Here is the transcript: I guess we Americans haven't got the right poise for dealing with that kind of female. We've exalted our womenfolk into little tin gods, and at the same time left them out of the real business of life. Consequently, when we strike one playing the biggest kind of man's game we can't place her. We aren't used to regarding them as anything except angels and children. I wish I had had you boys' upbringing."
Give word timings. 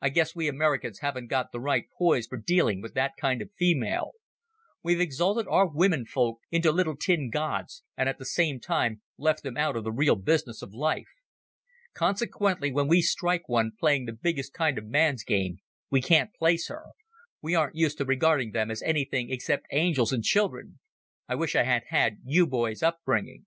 I 0.00 0.08
guess 0.08 0.34
we 0.34 0.48
Americans 0.48 0.98
haven't 1.02 1.28
got 1.28 1.52
the 1.52 1.60
right 1.60 1.84
poise 1.96 2.26
for 2.26 2.36
dealing 2.36 2.82
with 2.82 2.94
that 2.94 3.12
kind 3.16 3.40
of 3.40 3.54
female. 3.56 4.10
We've 4.82 4.98
exalted 4.98 5.46
our 5.46 5.68
womenfolk 5.68 6.40
into 6.50 6.72
little 6.72 6.96
tin 6.96 7.30
gods, 7.30 7.84
and 7.96 8.08
at 8.08 8.18
the 8.18 8.24
same 8.24 8.58
time 8.58 9.02
left 9.16 9.44
them 9.44 9.56
out 9.56 9.76
of 9.76 9.84
the 9.84 9.92
real 9.92 10.16
business 10.16 10.62
of 10.62 10.74
life. 10.74 11.06
Consequently, 11.94 12.72
when 12.72 12.88
we 12.88 13.02
strike 13.02 13.48
one 13.48 13.70
playing 13.78 14.06
the 14.06 14.12
biggest 14.20 14.52
kind 14.52 14.78
of 14.78 14.84
man's 14.86 15.22
game 15.22 15.58
we 15.90 16.00
can't 16.02 16.34
place 16.34 16.66
her. 16.66 16.82
We 17.40 17.54
aren't 17.54 17.76
used 17.76 17.98
to 17.98 18.04
regarding 18.04 18.50
them 18.50 18.68
as 18.68 18.82
anything 18.82 19.30
except 19.30 19.68
angels 19.70 20.12
and 20.12 20.24
children. 20.24 20.80
I 21.28 21.36
wish 21.36 21.54
I 21.54 21.62
had 21.62 21.84
had 21.86 22.18
you 22.24 22.48
boys' 22.48 22.82
upbringing." 22.82 23.46